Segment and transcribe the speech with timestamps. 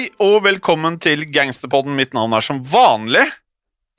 [0.00, 1.92] Hei og velkommen til Gangsterpodden.
[1.92, 3.20] Mitt navn er som vanlig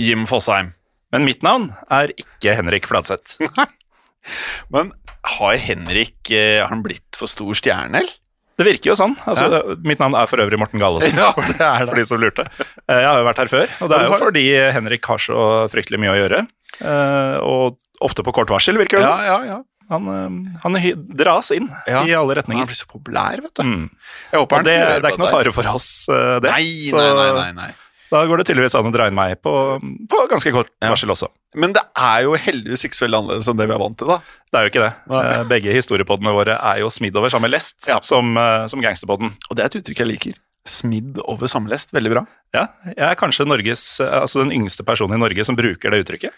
[0.01, 0.71] Jim Fosheim.
[1.13, 3.35] Men mitt navn er ikke Henrik Fladseth.
[4.73, 4.89] Men
[5.35, 8.17] har Henrik eh, har han blitt for stor stjerne, eller?
[8.57, 9.13] Det virker jo sånn.
[9.29, 11.13] Altså, Mitt navn er for øvrig Morten Gallesen.
[11.21, 11.91] Ja, det er det.
[11.91, 12.47] For de som lurte.
[12.49, 14.45] Eh, Jeg har jo vært her før, og det er jo fordi
[14.79, 16.41] Henrik har så fryktelig mye å gjøre.
[16.81, 17.77] Eh, Og
[18.09, 19.29] ofte på kort varsel, virker det Ja, som.
[19.29, 19.61] ja, ja.
[19.91, 20.77] Han, eh, han
[21.19, 22.01] dras inn Ja.
[22.07, 22.63] i alle retninger.
[22.63, 23.63] Han blir så populær, vet du.
[23.67, 23.85] Mm.
[24.31, 26.51] Jeg håper han det, det er ikke noe fare for oss, eh, det.
[26.51, 27.69] Nei, Så nei, nei, nei, nei.
[28.11, 29.53] da går det tydeligvis an å dra inn meg på,
[30.07, 30.89] på ganske kort Ja.
[30.93, 31.27] varsel også.
[31.55, 34.07] Men det er jo heldigvis ikke så veldig annerledes enn det vi er vant til,
[34.07, 34.17] da.
[34.51, 34.93] Det er jo ikke det.
[35.11, 35.23] Nei.
[35.33, 37.99] Eh, Begge historiepodene våre er jo smidd over samme lest Ja.
[38.01, 39.33] som, eh, som gangsterpodden.
[39.49, 40.33] Og det er et uttrykk jeg liker.
[40.65, 41.91] Smidd over samlest.
[41.91, 42.25] Veldig bra.
[42.53, 46.31] Ja, jeg er kanskje Norges, altså den yngste personen i Norge som bruker det uttrykket.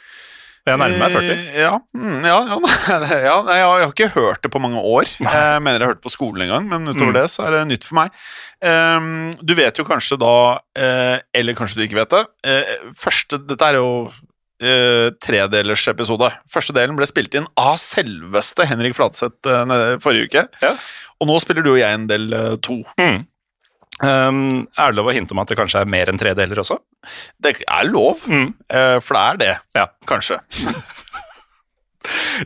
[0.64, 1.32] Jeg nærmer meg 40.
[1.32, 2.58] Eh, Ja, mm, ja, ja,
[3.28, 5.10] ja jeg har ikke hørt det på mange år.
[5.20, 7.18] Jeg mener jeg har hørt det på skolen en gang, men utover Mm.
[7.18, 8.14] det så er det nytt for meg.
[8.64, 10.32] Ehm, du vet jo kanskje da,
[10.80, 13.90] eh, eller kanskje du ikke vet det eh, Første, Dette er jo
[15.20, 16.30] tredelers episode.
[16.48, 20.46] Første delen ble spilt inn av selveste Henrik Flatseth eh, forrige uke.
[20.64, 20.72] Ja.
[21.20, 22.80] Og nå spiller du og jeg en del eh, to.
[23.00, 23.26] Mm.
[24.04, 26.60] Um, er det lov å hinte om at det kanskje er mer enn tre deler
[26.60, 26.76] også?
[27.40, 28.50] Det er lov, Mm.
[28.74, 29.54] uh, for det er det.
[29.80, 29.86] Ja.
[30.10, 30.42] Kanskje.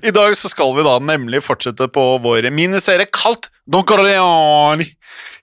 [0.06, 4.86] I dag så skal vi da nemlig fortsette på vår miniserie kalt Don Corleone.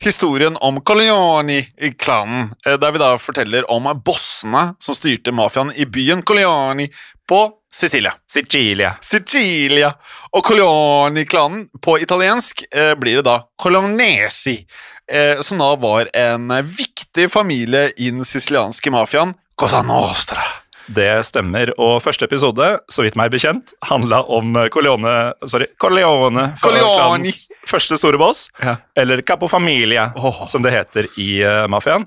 [0.05, 6.23] Historien om Corleone-klanen, eh, der vi da forteller om bossene som styrte mafiaen i byen
[6.23, 6.87] Corleone
[7.29, 7.41] på
[7.75, 8.13] Sicilia.
[8.31, 8.93] Sicilia.
[9.03, 9.93] Sicilia.
[10.33, 14.61] Og Corleone-klanen på italiensk eh, blir det da Colonesi,
[15.11, 20.43] eh, som da var en viktig familie i den sicilianske mafiaen Cosa Nostra.
[20.87, 27.23] Det stemmer, og første episode, så vidt meg bekjent, handla om Corleone Sorry, Corleone, Corleone.
[27.25, 28.77] klans første store boss, Ja.
[28.95, 30.45] eller Capo Familia, oh.
[30.47, 32.05] som det heter i uh, mafiaen.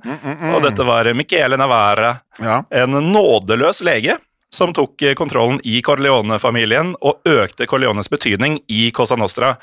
[0.53, 2.61] Og dette var Michele Navarra, Ja.
[2.69, 4.19] en nådeløs lege
[4.53, 9.55] som tok eh, kontrollen i Corleone-familien og økte Corleones betydning i Cosa Nostra.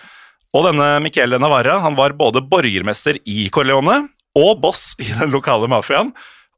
[0.55, 4.05] Og denne Michele Navarra han var både borgermester i Corleone
[4.39, 6.13] og boss i den lokale mafiaen.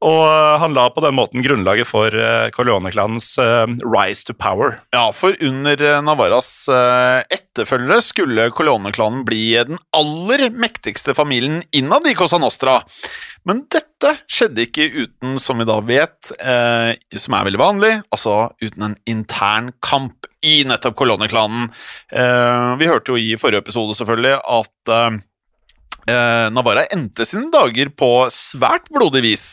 [0.05, 4.77] Og eh, han la på den måten grunnlaget for eh, Corleone-klanens eh, rise to power.
[4.93, 6.51] Ja, for under Navaras
[7.33, 12.81] etterfølgere skulle Corleone-klanen bli den aller mektigste familien innad i Cosa Nostra.
[13.47, 18.51] Men dette skjedde ikke uten, som vi da vet, eh, som er veldig vanlig, altså
[18.59, 21.69] uten en intern kamp i nettopp Corleone-klanen.
[22.11, 25.17] Eh, vi hørte jo i forrige episode selvfølgelig at eh,
[26.53, 29.47] Navarra endte sine dager på svært blodig vis.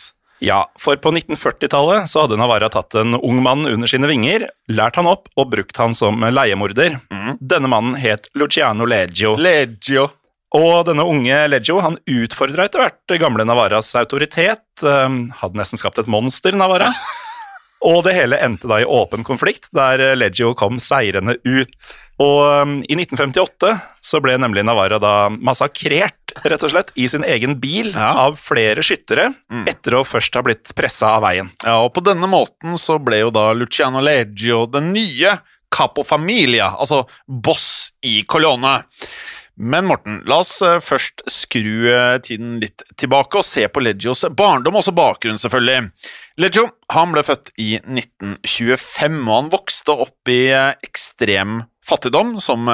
[0.44, 4.98] Ja, for på 1940-tallet så hadde Navarra tatt en ung mann under sine vinger, lært
[5.00, 6.98] han opp og brukt han som leiemorder.
[7.40, 9.38] Denne mannen het Luciano Leggio.
[9.40, 10.10] Leggio.
[10.54, 14.62] Og denne unge Leggio han utfordra etter hvert gamle Navarras autoritet.
[14.84, 16.92] eh, hadde nesten skapt et monster, Navarra.
[17.84, 21.94] Og det hele endte da i åpen konflikt, der Leggio kom seirende ut.
[22.22, 23.72] Og um, i 1958
[24.04, 28.84] så ble nemlig Navarra da massakrert, rett og slett, i sin egen bil av flere
[28.86, 29.32] skyttere,
[29.68, 31.50] etter å først ha blitt pressa av veien.
[31.64, 35.36] Ja, og på denne måten så ble jo da Luciano Leggio den nye
[35.74, 38.78] capo familia, altså boss i Colone.
[39.56, 44.24] Men Morten, la oss eh, først skru eh, tiden litt tilbake og se på Leggios
[44.34, 45.92] barndom, også bakgrunn selvfølgelig.
[46.42, 52.66] Leggio han ble født i 1925, og han vokste opp i eh, ekstrem fattigdom, som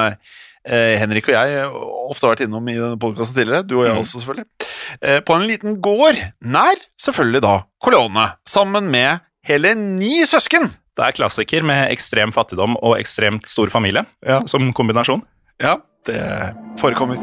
[0.70, 3.64] Henrik og jeg ofte har vært innom i podkasten tidligere.
[3.66, 4.00] Du og jeg Mm.
[4.02, 5.24] også, selvfølgelig.
[5.26, 10.68] På en liten gård nær selvfølgelig da Colone, sammen med hele ni søsken.
[10.94, 14.42] Det er klassiker med ekstrem fattigdom og ekstremt stor familie Ja.
[14.46, 15.22] som kombinasjon.
[15.58, 17.18] Ja, det forekommer.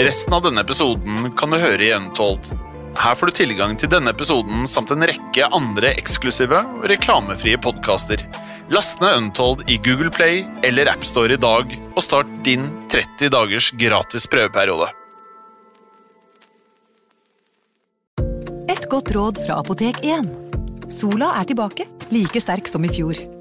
[0.00, 2.50] Resten av denne episoden kan du høre i Untold.
[2.96, 8.22] Her får du tilgang til denne episoden samt en rekke andre eksklusive og reklamefrie podkaster.
[8.72, 13.70] Last ned Untold i Google Play eller AppStore i dag, og start din 30 dagers
[13.78, 14.88] gratis prøveperiode.
[18.72, 20.28] Et godt råd fra Apotek 1.
[20.92, 23.35] Sola er tilbake, like sterk som i fjor.